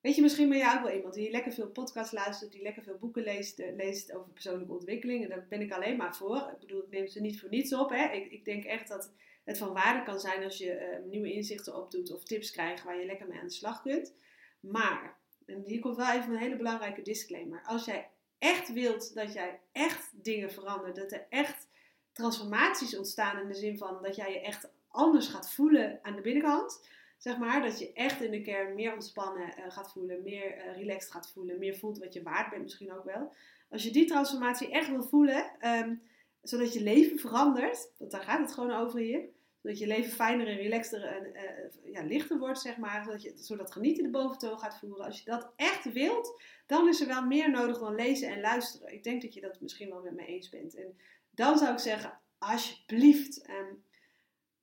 weet 0.00 0.14
je, 0.14 0.22
misschien 0.22 0.48
ben 0.48 0.58
jij 0.58 0.74
ook 0.74 0.82
wel 0.82 0.94
iemand 0.94 1.14
die 1.14 1.30
lekker 1.30 1.52
veel 1.52 1.70
podcasts 1.70 2.12
luistert, 2.12 2.52
die 2.52 2.62
lekker 2.62 2.82
veel 2.82 2.98
boeken 2.98 3.22
leest, 3.22 3.58
uh, 3.58 3.74
leest 3.74 4.12
over 4.12 4.32
persoonlijke 4.32 4.72
ontwikkeling. 4.72 5.22
En 5.22 5.28
daar 5.28 5.46
ben 5.48 5.60
ik 5.60 5.72
alleen 5.72 5.96
maar 5.96 6.16
voor. 6.16 6.50
Ik 6.52 6.58
bedoel, 6.58 6.82
ik 6.82 6.90
neem 6.90 7.06
ze 7.06 7.20
niet 7.20 7.40
voor 7.40 7.48
niets 7.48 7.74
op. 7.74 7.90
Hè. 7.90 8.12
Ik, 8.12 8.32
ik 8.32 8.44
denk 8.44 8.64
echt 8.64 8.88
dat 8.88 9.12
het 9.44 9.58
van 9.58 9.72
waarde 9.72 10.02
kan 10.02 10.20
zijn 10.20 10.44
als 10.44 10.58
je 10.58 10.98
uh, 11.00 11.10
nieuwe 11.10 11.32
inzichten 11.32 11.76
opdoet 11.76 12.12
of 12.12 12.24
tips 12.24 12.50
krijgt 12.50 12.84
waar 12.84 12.98
je 12.98 13.06
lekker 13.06 13.28
mee 13.28 13.38
aan 13.38 13.46
de 13.46 13.52
slag 13.52 13.82
kunt. 13.82 14.14
Maar, 14.60 15.18
en 15.46 15.62
hier 15.62 15.80
komt 15.80 15.96
wel 15.96 16.12
even 16.12 16.32
een 16.32 16.38
hele 16.38 16.56
belangrijke 16.56 17.02
disclaimer. 17.02 17.62
Als 17.64 17.84
jij 17.84 18.10
echt 18.38 18.72
wilt 18.72 19.14
dat 19.14 19.32
jij 19.32 19.60
echt 19.72 20.10
dingen 20.12 20.52
verandert, 20.52 20.96
dat 20.96 21.12
er 21.12 21.26
echt 21.28 21.68
transformaties 22.12 22.96
ontstaan 22.96 23.40
in 23.40 23.48
de 23.48 23.54
zin 23.54 23.78
van 23.78 24.02
dat 24.02 24.16
jij 24.16 24.32
je 24.32 24.40
echt 24.40 24.70
anders 24.88 25.28
gaat 25.28 25.52
voelen 25.52 25.98
aan 26.02 26.16
de 26.16 26.20
binnenkant 26.20 26.86
Zeg 27.18 27.38
maar, 27.38 27.62
dat 27.62 27.78
je 27.78 27.92
echt 27.92 28.20
in 28.20 28.30
de 28.30 28.40
kern 28.40 28.74
meer 28.74 28.92
ontspannen 28.92 29.54
uh, 29.58 29.64
gaat 29.68 29.92
voelen, 29.92 30.22
meer 30.22 30.56
uh, 30.56 30.76
relaxed 30.76 31.10
gaat 31.10 31.30
voelen, 31.32 31.58
meer 31.58 31.76
voelt 31.76 31.98
wat 31.98 32.12
je 32.12 32.22
waard 32.22 32.50
bent 32.50 32.62
misschien 32.62 32.92
ook 32.92 33.04
wel. 33.04 33.32
Als 33.70 33.82
je 33.82 33.90
die 33.90 34.06
transformatie 34.06 34.70
echt 34.70 34.88
wil 34.88 35.02
voelen, 35.02 35.50
um, 35.60 36.02
zodat 36.42 36.72
je 36.72 36.82
leven 36.82 37.18
verandert, 37.18 37.92
want 37.98 38.10
daar 38.10 38.22
gaat 38.22 38.40
het 38.40 38.52
gewoon 38.52 38.72
over 38.72 39.00
hier. 39.00 39.28
Zodat 39.62 39.78
je 39.78 39.86
leven 39.86 40.12
fijner 40.12 40.46
en 40.46 40.56
relaxter 40.56 41.04
en 41.04 41.26
uh, 41.32 41.92
ja, 41.92 42.02
lichter 42.02 42.38
wordt, 42.38 42.60
zeg 42.60 42.76
maar. 42.76 43.04
Zodat, 43.04 43.22
je, 43.22 43.32
zodat 43.36 43.72
genieten 43.72 44.02
de 44.02 44.10
boventoon 44.10 44.58
gaat 44.58 44.78
voeren. 44.78 45.04
Als 45.04 45.18
je 45.18 45.24
dat 45.24 45.52
echt 45.56 45.92
wilt, 45.92 46.42
dan 46.66 46.88
is 46.88 47.00
er 47.00 47.06
wel 47.06 47.26
meer 47.26 47.50
nodig 47.50 47.78
dan 47.78 47.94
lezen 47.94 48.28
en 48.28 48.40
luisteren. 48.40 48.92
Ik 48.92 49.04
denk 49.04 49.22
dat 49.22 49.34
je 49.34 49.40
dat 49.40 49.60
misschien 49.60 49.88
wel 49.88 50.02
met 50.02 50.14
me 50.14 50.26
eens 50.26 50.48
bent. 50.48 50.74
En 50.74 50.98
dan 51.30 51.58
zou 51.58 51.72
ik 51.72 51.78
zeggen, 51.78 52.20
alsjeblieft, 52.38 53.48
um, 53.50 53.82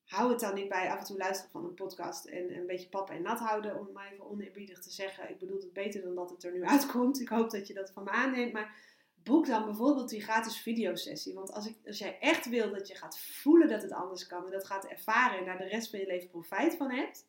hou 0.05 0.29
het 0.31 0.39
dan 0.39 0.53
niet 0.53 0.69
bij 0.69 0.91
af 0.91 0.99
en 0.99 1.05
toe 1.05 1.17
luisteren 1.17 1.51
van 1.51 1.63
een 1.63 1.73
podcast 1.73 2.25
en 2.25 2.55
een 2.55 2.67
beetje 2.67 2.89
pap 2.89 3.09
en 3.09 3.21
nat 3.21 3.39
houden, 3.39 3.79
om 3.79 3.91
maar 3.93 4.11
even 4.11 4.29
oneerbiedig 4.29 4.79
te 4.79 4.91
zeggen. 4.91 5.29
Ik 5.29 5.39
bedoel 5.39 5.59
het 5.59 5.73
beter 5.73 6.01
dan 6.01 6.15
dat 6.15 6.29
het 6.29 6.43
er 6.43 6.51
nu 6.51 6.63
uitkomt. 6.75 7.21
Ik 7.21 7.29
hoop 7.29 7.49
dat 7.49 7.67
je 7.67 7.73
dat 7.73 7.91
van 7.91 8.03
me 8.03 8.09
aanneemt. 8.09 8.53
Maar 8.53 8.75
boek 9.23 9.47
dan 9.47 9.65
bijvoorbeeld 9.65 10.09
die 10.09 10.21
gratis 10.21 10.61
videosessie. 10.61 11.33
Want 11.33 11.53
als, 11.53 11.67
ik, 11.67 11.75
als 11.85 11.97
jij 11.97 12.17
echt 12.19 12.49
wil 12.49 12.71
dat 12.71 12.87
je 12.87 12.95
gaat 12.95 13.19
voelen 13.19 13.67
dat 13.67 13.81
het 13.81 13.91
anders 13.91 14.27
kan 14.27 14.45
en 14.45 14.51
dat 14.51 14.65
gaat 14.65 14.85
ervaren 14.85 15.39
en 15.39 15.45
daar 15.45 15.57
de 15.57 15.67
rest 15.67 15.89
van 15.89 15.99
je 15.99 16.07
leven 16.07 16.29
profijt 16.29 16.75
van 16.75 16.91
hebt, 16.91 17.27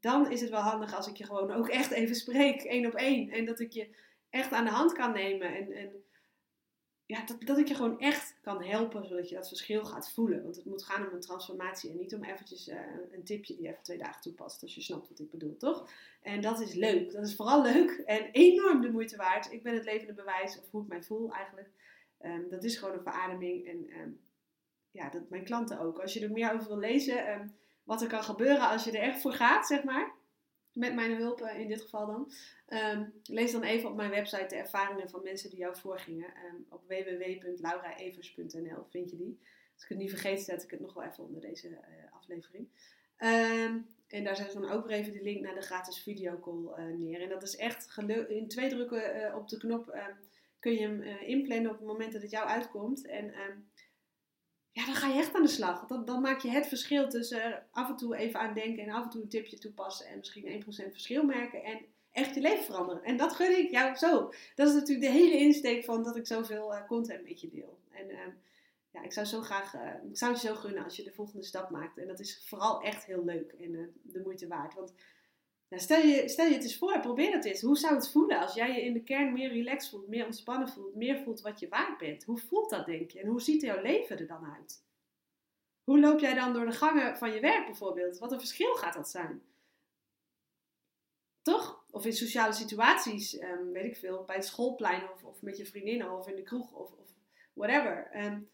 dan 0.00 0.30
is 0.30 0.40
het 0.40 0.50
wel 0.50 0.60
handig 0.60 0.94
als 0.94 1.08
ik 1.08 1.16
je 1.16 1.24
gewoon 1.24 1.50
ook 1.50 1.68
echt 1.68 1.90
even 1.90 2.14
spreek, 2.14 2.62
één 2.62 2.86
op 2.86 2.94
één. 2.94 3.30
En 3.30 3.44
dat 3.44 3.60
ik 3.60 3.72
je 3.72 3.88
echt 4.30 4.52
aan 4.52 4.64
de 4.64 4.70
hand 4.70 4.92
kan 4.92 5.12
nemen 5.12 5.56
en, 5.56 5.72
en 5.72 6.04
ja, 7.06 7.24
dat, 7.24 7.36
dat 7.40 7.58
ik 7.58 7.68
je 7.68 7.74
gewoon 7.74 8.00
echt 8.00 8.34
kan 8.40 8.62
helpen, 8.62 9.06
zodat 9.06 9.28
je 9.28 9.34
dat 9.34 9.48
verschil 9.48 9.84
gaat 9.84 10.12
voelen. 10.12 10.42
Want 10.42 10.56
het 10.56 10.64
moet 10.64 10.84
gaan 10.84 11.06
om 11.06 11.14
een 11.14 11.20
transformatie 11.20 11.90
en 11.90 11.96
niet 11.96 12.14
om 12.14 12.24
eventjes 12.24 12.68
uh, 12.68 12.76
een 13.12 13.24
tipje 13.24 13.56
die 13.56 13.68
even 13.68 13.82
twee 13.82 13.98
dagen 13.98 14.20
toepast, 14.20 14.62
als 14.62 14.74
je 14.74 14.80
snapt 14.80 15.08
wat 15.08 15.18
ik 15.18 15.30
bedoel, 15.30 15.56
toch? 15.56 15.90
En 16.22 16.40
dat 16.40 16.60
is 16.60 16.74
leuk. 16.74 17.12
Dat 17.12 17.26
is 17.26 17.36
vooral 17.36 17.62
leuk 17.62 17.90
en 17.90 18.30
enorm 18.32 18.80
de 18.80 18.90
moeite 18.90 19.16
waard. 19.16 19.52
Ik 19.52 19.62
ben 19.62 19.74
het 19.74 19.84
levende 19.84 20.14
bewijs, 20.14 20.58
of 20.58 20.70
hoe 20.70 20.82
ik 20.82 20.88
mij 20.88 21.02
voel 21.02 21.32
eigenlijk. 21.32 21.68
Um, 22.20 22.48
dat 22.48 22.64
is 22.64 22.76
gewoon 22.76 22.94
een 22.94 23.02
verademing 23.02 23.66
en 23.66 24.00
um, 24.00 24.20
ja, 24.90 25.10
dat 25.10 25.30
mijn 25.30 25.44
klanten 25.44 25.80
ook. 25.80 25.98
Als 25.98 26.12
je 26.12 26.20
er 26.20 26.32
meer 26.32 26.52
over 26.52 26.68
wil 26.68 26.78
lezen, 26.78 27.30
um, 27.30 27.54
wat 27.84 28.02
er 28.02 28.08
kan 28.08 28.22
gebeuren 28.22 28.68
als 28.68 28.84
je 28.84 28.90
er 28.90 29.08
echt 29.08 29.20
voor 29.20 29.32
gaat, 29.32 29.66
zeg 29.66 29.84
maar 29.84 30.12
met 30.76 30.94
mijn 30.94 31.16
hulp 31.16 31.40
uh, 31.40 31.60
in 31.60 31.68
dit 31.68 31.82
geval 31.82 32.06
dan. 32.06 32.32
Um, 32.68 33.12
lees 33.24 33.52
dan 33.52 33.62
even 33.62 33.90
op 33.90 33.96
mijn 33.96 34.10
website 34.10 34.46
de 34.48 34.54
ervaringen 34.54 35.10
van 35.10 35.22
mensen 35.22 35.50
die 35.50 35.58
jou 35.58 35.76
voorgingen. 35.76 36.26
Um, 36.26 36.66
op 36.68 36.82
www.lauraevers.nl 36.88 38.84
vind 38.90 39.10
je 39.10 39.16
die. 39.16 39.38
Als 39.74 39.82
ik 39.82 39.88
het 39.88 39.98
niet 39.98 40.10
vergeet, 40.10 40.42
zet 40.42 40.62
ik 40.62 40.70
het 40.70 40.80
nog 40.80 40.94
wel 40.94 41.04
even 41.04 41.24
onder 41.24 41.40
deze 41.40 41.68
uh, 41.68 41.76
aflevering. 42.10 42.68
Um, 43.18 43.86
en 44.08 44.24
daar 44.24 44.36
zet 44.36 44.46
ik 44.46 44.52
dan 44.60 44.70
ook 44.70 44.86
weer 44.86 44.96
even 44.96 45.12
de 45.12 45.22
link 45.22 45.40
naar 45.40 45.54
de 45.54 45.60
gratis 45.60 46.02
videocall 46.02 46.78
uh, 46.78 46.98
neer. 46.98 47.20
En 47.20 47.28
dat 47.28 47.42
is 47.42 47.56
echt 47.56 47.98
in 48.28 48.48
twee 48.48 48.68
drukken 48.68 49.34
op 49.34 49.48
de 49.48 49.56
knop 49.56 49.98
kun 50.58 50.72
je 50.72 50.80
hem 50.80 51.02
inplannen 51.02 51.70
op 51.70 51.78
het 51.78 51.86
moment 51.86 52.12
dat 52.12 52.22
het 52.22 52.30
jou 52.30 52.46
uitkomt. 52.46 53.06
En 53.06 53.34
ja, 54.76 54.86
dan 54.86 54.94
ga 54.94 55.06
je 55.06 55.18
echt 55.18 55.34
aan 55.34 55.42
de 55.42 55.48
slag. 55.48 55.86
Dan, 55.86 56.04
dan 56.04 56.20
maak 56.20 56.40
je 56.40 56.50
het 56.50 56.66
verschil 56.66 57.08
tussen 57.08 57.66
af 57.70 57.88
en 57.88 57.96
toe 57.96 58.16
even 58.16 58.40
aan 58.40 58.54
denken 58.54 58.82
en 58.82 58.90
af 58.90 59.04
en 59.04 59.10
toe 59.10 59.22
een 59.22 59.28
tipje 59.28 59.58
toepassen 59.58 60.06
en 60.06 60.18
misschien 60.18 60.62
1% 60.62 60.66
verschil 60.66 61.24
merken 61.24 61.62
en 61.62 61.84
echt 62.12 62.34
je 62.34 62.40
leven 62.40 62.64
veranderen. 62.64 63.02
En 63.02 63.16
dat 63.16 63.32
gun 63.32 63.58
ik 63.58 63.70
jou 63.70 63.96
zo. 63.96 64.32
Dat 64.54 64.68
is 64.68 64.74
natuurlijk 64.74 65.06
de 65.06 65.18
hele 65.18 65.38
insteek 65.38 65.84
van 65.84 66.02
dat 66.02 66.16
ik 66.16 66.26
zoveel 66.26 66.72
uh, 66.72 66.86
content 66.86 67.28
met 67.28 67.40
je 67.40 67.48
deel. 67.48 67.78
En 67.90 68.10
uh, 68.10 68.18
ja, 68.90 69.02
ik 69.02 69.12
zou 69.12 69.26
zo 69.26 69.40
graag, 69.40 69.74
uh, 69.74 70.10
ik 70.10 70.16
zou 70.16 70.32
je 70.32 70.38
zo 70.38 70.54
gunnen 70.54 70.84
als 70.84 70.96
je 70.96 71.02
de 71.02 71.12
volgende 71.12 71.44
stap 71.44 71.70
maakt. 71.70 71.98
En 71.98 72.06
dat 72.06 72.20
is 72.20 72.44
vooral 72.46 72.82
echt 72.82 73.04
heel 73.04 73.24
leuk 73.24 73.52
en 73.52 73.74
eh, 73.74 73.86
de 74.02 74.20
moeite 74.20 74.46
waard. 74.46 74.74
Want 74.74 74.92
nou, 75.68 75.82
stel, 75.82 76.00
je, 76.00 76.28
stel 76.28 76.46
je 76.46 76.54
het 76.54 76.62
eens 76.62 76.78
voor, 76.78 77.00
probeer 77.00 77.32
het 77.32 77.44
eens. 77.44 77.60
Hoe 77.60 77.76
zou 77.76 77.94
het 77.94 78.10
voelen 78.10 78.38
als 78.38 78.54
jij 78.54 78.72
je 78.72 78.84
in 78.84 78.92
de 78.92 79.02
kern 79.02 79.32
meer 79.32 79.48
relaxed 79.48 79.90
voelt, 79.90 80.08
meer 80.08 80.24
ontspannen 80.24 80.68
voelt, 80.68 80.94
meer 80.94 81.18
voelt 81.18 81.40
wat 81.40 81.60
je 81.60 81.68
waard 81.68 81.98
bent? 81.98 82.24
Hoe 82.24 82.38
voelt 82.38 82.70
dat, 82.70 82.86
denk 82.86 83.10
je? 83.10 83.20
En 83.20 83.28
hoe 83.28 83.40
ziet 83.40 83.62
jouw 83.62 83.82
leven 83.82 84.18
er 84.18 84.26
dan 84.26 84.52
uit? 84.56 84.84
Hoe 85.84 86.00
loop 86.00 86.20
jij 86.20 86.34
dan 86.34 86.52
door 86.52 86.66
de 86.66 86.72
gangen 86.72 87.16
van 87.16 87.32
je 87.32 87.40
werk 87.40 87.66
bijvoorbeeld? 87.66 88.18
Wat 88.18 88.32
een 88.32 88.38
verschil 88.38 88.74
gaat 88.74 88.94
dat 88.94 89.08
zijn? 89.08 89.42
Toch? 91.42 91.84
Of 91.90 92.04
in 92.04 92.12
sociale 92.12 92.52
situaties, 92.52 93.40
um, 93.40 93.72
weet 93.72 93.84
ik 93.84 93.96
veel, 93.96 94.24
bij 94.24 94.36
het 94.36 94.44
schoolplein 94.44 95.10
of, 95.12 95.24
of 95.24 95.42
met 95.42 95.56
je 95.56 95.66
vriendinnen 95.66 96.10
of 96.18 96.28
in 96.28 96.36
de 96.36 96.42
kroeg 96.42 96.72
of, 96.72 96.92
of 96.92 97.08
whatever. 97.52 98.24
Um, 98.24 98.50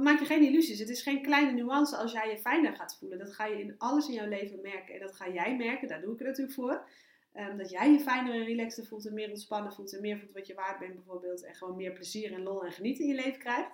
maak 0.00 0.18
je 0.18 0.24
geen 0.24 0.42
illusies. 0.42 0.78
Het 0.78 0.88
is 0.88 1.02
geen 1.02 1.22
kleine 1.22 1.52
nuance 1.52 1.96
als 1.96 2.12
jij 2.12 2.30
je 2.30 2.38
fijner 2.38 2.76
gaat 2.76 2.96
voelen. 2.98 3.18
Dat 3.18 3.32
ga 3.32 3.46
je 3.46 3.60
in 3.60 3.74
alles 3.78 4.08
in 4.08 4.14
jouw 4.14 4.28
leven 4.28 4.60
merken. 4.62 4.94
En 4.94 5.00
dat 5.00 5.16
ga 5.16 5.30
jij 5.30 5.56
merken, 5.56 5.88
daar 5.88 6.00
doe 6.00 6.12
ik 6.12 6.18
het 6.18 6.28
natuurlijk 6.28 6.56
voor. 6.56 6.88
Um, 7.34 7.56
dat 7.58 7.70
jij 7.70 7.90
je 7.90 8.00
fijner 8.00 8.34
en 8.34 8.44
relaxter 8.44 8.86
voelt 8.86 9.06
en 9.06 9.14
meer 9.14 9.30
ontspannen 9.30 9.72
voelt 9.72 9.94
en 9.94 10.00
meer 10.00 10.18
voelt 10.18 10.32
wat 10.32 10.46
je 10.46 10.54
waard 10.54 10.78
bent 10.78 10.94
bijvoorbeeld. 10.94 11.44
En 11.44 11.54
gewoon 11.54 11.76
meer 11.76 11.92
plezier 11.92 12.32
en 12.32 12.42
lol 12.42 12.64
en 12.64 12.72
genieten 12.72 13.04
in 13.04 13.10
je 13.10 13.22
leven 13.22 13.38
krijgt. 13.38 13.70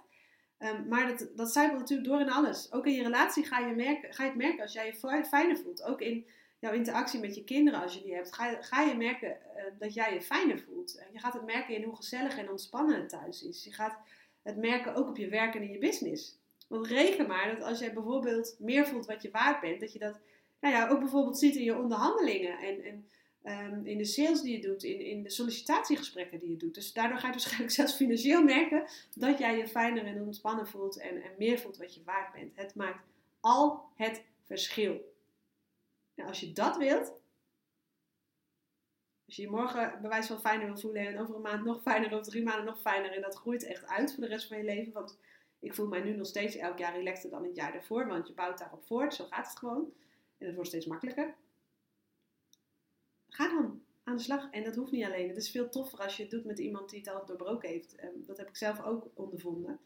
Um, 0.59 0.88
maar 0.88 1.07
dat, 1.07 1.31
dat 1.37 1.52
zijpelt 1.52 1.79
natuurlijk 1.79 2.09
door 2.09 2.21
in 2.21 2.31
alles. 2.31 2.73
Ook 2.73 2.87
in 2.87 2.93
je 2.93 3.02
relatie 3.02 3.45
ga 3.45 3.59
je, 3.59 3.75
merken, 3.75 4.14
ga 4.14 4.23
je 4.23 4.29
het 4.29 4.38
merken 4.38 4.62
als 4.62 4.73
jij 4.73 4.87
je 4.87 5.25
fijner 5.25 5.57
voelt. 5.57 5.83
Ook 5.83 6.00
in 6.00 6.26
jouw 6.59 6.73
interactie 6.73 7.21
met 7.21 7.35
je 7.35 7.45
kinderen 7.45 7.83
als 7.83 7.95
je 7.95 8.02
die 8.02 8.14
hebt. 8.14 8.35
Ga, 8.35 8.50
je, 8.50 8.57
ga 8.61 8.83
je 8.83 8.95
merken 8.95 9.31
uh, 9.31 9.62
dat 9.79 9.95
jij 9.95 10.14
je 10.14 10.23
fijner 10.23 10.59
voelt. 10.59 11.05
je 11.12 11.19
gaat 11.19 11.33
het 11.33 11.45
merken 11.45 11.75
in 11.75 11.83
hoe 11.83 11.97
gezellig 11.97 12.37
en 12.38 12.50
ontspannen 12.50 13.00
het 13.00 13.09
thuis 13.09 13.43
is. 13.43 13.64
Je 13.64 13.73
gaat 13.73 13.99
het 14.42 14.56
merken 14.56 14.94
ook 14.94 15.08
op 15.08 15.16
je 15.16 15.28
werk 15.28 15.54
en 15.54 15.62
in 15.62 15.72
je 15.72 15.78
business. 15.78 16.38
Want 16.68 16.87
reken 16.87 17.26
maar 17.26 17.54
dat 17.56 17.66
als 17.66 17.78
jij 17.78 17.92
bijvoorbeeld 17.92 18.56
meer 18.58 18.87
voelt 18.87 19.06
wat 19.06 19.22
je 19.22 19.30
waard 19.30 19.61
bent, 19.61 19.80
dat 19.80 19.92
je 19.92 19.99
dat 19.99 20.20
nou 20.61 20.75
ja, 20.75 20.88
ook 20.88 20.99
bijvoorbeeld 20.99 21.38
ziet 21.38 21.56
in 21.56 21.64
je 21.64 21.78
onderhandelingen 21.78 22.58
en, 22.58 22.84
en 22.84 23.06
um, 23.44 23.87
in 23.87 23.99
de 23.99 24.04
sales 24.04 24.40
die 24.40 24.56
je 24.56 24.66
doet, 24.66 24.82
in, 24.82 25.00
in 25.00 25.22
de 25.22 25.30
sollicitatiegesprekken 25.30 26.38
die 26.38 26.50
je 26.50 26.56
doet. 26.56 26.75
Dus 26.75 26.92
daardoor 26.92 27.18
ga 27.18 27.26
je 27.26 27.32
waarschijnlijk 27.32 27.72
zelfs 27.80 27.94
financieel 27.94 28.42
merken 28.42 28.84
dat 29.14 29.38
jij 29.38 29.56
je 29.56 29.68
fijner 29.68 30.06
en 30.06 30.22
ontspannen 30.22 30.66
voelt 30.66 30.99
en, 30.99 31.22
en 31.22 31.30
meer 31.38 31.58
voelt 31.58 31.76
wat 31.76 31.94
je 31.94 32.02
waard 32.04 32.32
bent. 32.32 32.52
Het 32.54 32.75
maakt 32.75 33.04
al 33.40 33.82
het 33.96 34.22
verschil. 34.44 35.11
Nou, 36.14 36.28
als 36.28 36.40
je 36.40 36.52
dat 36.52 36.76
wilt, 36.76 37.12
als 39.33 39.41
je 39.41 39.51
je 39.51 39.57
morgen 39.57 39.99
bewijs 40.03 40.27
van 40.27 40.41
fijner 40.41 40.67
wil 40.67 40.79
voelen 40.79 41.07
en 41.07 41.19
over 41.19 41.35
een 41.35 41.41
maand 41.41 41.65
nog 41.65 41.83
fijner, 41.83 42.12
over 42.12 42.31
drie 42.31 42.43
maanden 42.43 42.65
nog 42.65 42.81
fijner. 42.81 43.12
En 43.12 43.23
dat 43.23 43.35
groeit 43.35 43.65
echt 43.65 43.87
uit 43.87 44.15
voor 44.15 44.23
de 44.23 44.29
rest 44.29 44.47
van 44.47 44.57
je 44.57 44.65
leven. 44.65 44.93
Want 44.93 45.19
ik 45.61 45.75
voel 45.75 45.89
mij 45.89 46.01
nu 46.01 46.17
nog 46.17 46.27
steeds 46.27 46.57
elk 46.57 46.79
jaar 46.79 46.97
relaxter 46.97 47.31
dan 47.31 47.45
het 47.45 47.57
jaar 47.57 47.73
daarvoor. 47.73 48.07
Want 48.07 48.29
je 48.29 48.35
bouwt 48.35 48.59
daarop 48.59 48.87
voort. 48.87 49.15
Zo 49.15 49.25
gaat 49.25 49.47
het 49.47 49.59
gewoon. 49.59 49.93
En 50.39 50.47
het 50.47 50.55
wordt 50.55 50.69
steeds 50.69 50.87
makkelijker. 50.87 51.35
Ga 53.29 53.49
dan 53.49 53.83
aan 54.03 54.17
de 54.17 54.23
slag. 54.23 54.51
En 54.51 54.65
dat 54.65 54.77
hoeft 54.77 54.93
niet 54.93 55.05
alleen. 55.05 55.29
Het 55.29 55.37
is 55.37 55.51
veel 55.51 55.69
toffer 55.69 55.99
als 55.99 56.17
je 56.17 56.23
het 56.23 56.31
doet 56.31 56.45
met 56.45 56.59
iemand 56.59 56.91
die 56.91 56.99
het 56.99 57.09
al 57.09 57.27
doorbroken 57.27 57.69
heeft. 57.69 57.95
Ehm, 57.95 58.23
dat 58.27 58.37
heb 58.37 58.49
ik 58.49 58.57
zelf 58.57 58.83
ook 58.83 59.11
ondervonden. 59.15 59.81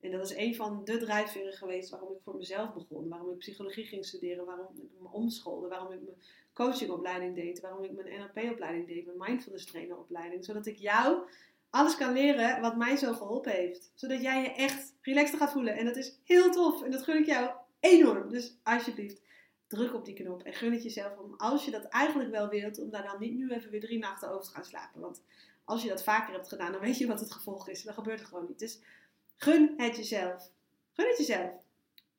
En 0.00 0.10
dat 0.10 0.30
is 0.30 0.36
een 0.36 0.54
van 0.54 0.84
de 0.84 0.98
drijfveren 0.98 1.52
geweest 1.52 1.90
waarom 1.90 2.12
ik 2.12 2.20
voor 2.24 2.36
mezelf 2.36 2.74
begon. 2.74 3.08
Waarom 3.08 3.30
ik 3.30 3.38
psychologie 3.38 3.84
ging 3.84 4.04
studeren. 4.04 4.44
Waarom 4.44 4.66
ik 4.74 4.82
me 5.00 5.08
omschoolde. 5.08 5.68
Waarom 5.68 5.92
ik 5.92 6.02
mijn 6.02 6.16
coachingopleiding 6.52 7.34
deed. 7.34 7.60
Waarom 7.60 7.84
ik 7.84 7.92
mijn 7.92 8.20
NLP-opleiding 8.20 8.86
deed. 8.86 9.06
Mijn 9.06 9.18
mindfulness 9.18 9.66
traineropleiding. 9.66 10.44
Zodat 10.44 10.66
ik 10.66 10.76
jou 10.76 11.22
alles 11.70 11.96
kan 11.96 12.12
leren 12.12 12.60
wat 12.60 12.76
mij 12.76 12.96
zo 12.96 13.12
geholpen 13.12 13.52
heeft. 13.52 13.92
Zodat 13.94 14.22
jij 14.22 14.42
je 14.42 14.52
echt 14.52 14.94
relaxed 15.02 15.38
gaat 15.38 15.52
voelen. 15.52 15.76
En 15.76 15.84
dat 15.84 15.96
is 15.96 16.18
heel 16.24 16.50
tof. 16.50 16.82
En 16.82 16.90
dat 16.90 17.02
gun 17.02 17.18
ik 17.18 17.26
jou 17.26 17.50
enorm. 17.80 18.28
Dus 18.28 18.56
alsjeblieft, 18.62 19.20
druk 19.66 19.94
op 19.94 20.04
die 20.04 20.14
knop. 20.14 20.42
En 20.42 20.52
gun 20.52 20.72
het 20.72 20.82
jezelf 20.82 21.18
om, 21.18 21.34
als 21.36 21.64
je 21.64 21.70
dat 21.70 21.84
eigenlijk 21.84 22.30
wel 22.30 22.48
wilt, 22.48 22.78
om 22.78 22.90
daar 22.90 23.02
dan 23.02 23.20
niet 23.20 23.34
nu 23.34 23.50
even 23.50 23.70
weer 23.70 23.80
drie 23.80 23.98
nachten 23.98 24.30
over 24.30 24.44
te 24.44 24.50
gaan 24.50 24.64
slapen. 24.64 25.00
Want 25.00 25.22
als 25.64 25.82
je 25.82 25.88
dat 25.88 26.02
vaker 26.02 26.34
hebt 26.34 26.48
gedaan, 26.48 26.72
dan 26.72 26.80
weet 26.80 26.98
je 26.98 27.06
wat 27.06 27.20
het 27.20 27.32
gevolg 27.32 27.68
is. 27.68 27.82
Dan 27.82 27.94
gebeurt 27.94 28.18
het 28.18 28.28
gewoon 28.28 28.46
niet. 28.48 28.58
Dus 28.58 28.80
gun 29.42 29.74
het 29.76 29.96
jezelf. 29.96 30.50
Gun 30.92 31.08
het 31.08 31.18
jezelf. 31.18 31.50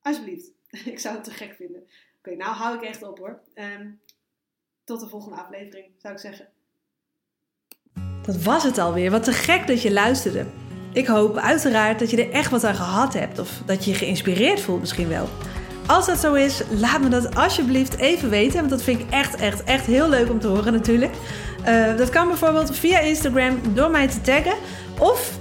Alsjeblieft. 0.01 0.51
ik 0.93 0.99
zou 0.99 1.15
het 1.15 1.23
te 1.23 1.31
gek 1.31 1.53
vinden. 1.53 1.83
Oké, 2.17 2.35
nou 2.35 2.55
hou 2.55 2.75
ik 2.77 2.83
echt 2.83 3.03
op 3.03 3.17
hoor. 3.17 3.41
Um, 3.55 4.01
tot 4.83 4.99
de 4.99 5.07
volgende 5.07 5.37
aflevering, 5.37 5.85
zou 5.97 6.13
ik 6.13 6.19
zeggen. 6.19 6.47
Dat 8.21 8.43
was 8.43 8.63
het 8.63 8.77
alweer. 8.77 9.11
Wat 9.11 9.23
te 9.23 9.31
gek 9.31 9.67
dat 9.67 9.81
je 9.81 9.91
luisterde. 9.91 10.45
Ik 10.93 11.07
hoop 11.07 11.37
uiteraard 11.37 11.99
dat 11.99 12.09
je 12.09 12.25
er 12.25 12.31
echt 12.31 12.51
wat 12.51 12.63
aan 12.63 12.75
gehad 12.75 13.13
hebt. 13.13 13.39
Of 13.39 13.61
dat 13.65 13.85
je 13.85 13.91
je 13.91 13.97
geïnspireerd 13.97 14.59
voelt 14.59 14.79
misschien 14.79 15.07
wel. 15.07 15.29
Als 15.87 16.05
dat 16.05 16.17
zo 16.17 16.33
is, 16.33 16.63
laat 16.69 17.01
me 17.01 17.09
dat 17.09 17.35
alsjeblieft 17.35 17.97
even 17.97 18.29
weten. 18.29 18.57
Want 18.57 18.69
dat 18.69 18.83
vind 18.83 18.99
ik 18.99 19.09
echt, 19.09 19.35
echt, 19.35 19.63
echt 19.63 19.85
heel 19.85 20.09
leuk 20.09 20.29
om 20.29 20.39
te 20.39 20.47
horen 20.47 20.73
natuurlijk. 20.73 21.13
Uh, 21.67 21.97
dat 21.97 22.09
kan 22.09 22.27
bijvoorbeeld 22.27 22.77
via 22.77 22.99
Instagram 22.99 23.73
door 23.73 23.91
mij 23.91 24.07
te 24.07 24.21
taggen. 24.21 24.55
Of 24.99 25.40